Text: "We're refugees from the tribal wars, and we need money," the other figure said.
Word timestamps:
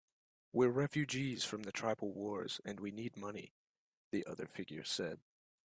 "We're 0.51 0.71
refugees 0.71 1.43
from 1.45 1.61
the 1.61 1.71
tribal 1.71 2.11
wars, 2.11 2.59
and 2.65 2.79
we 2.79 2.89
need 2.89 3.15
money," 3.15 3.53
the 4.09 4.25
other 4.25 4.47
figure 4.47 4.83
said. 4.83 5.19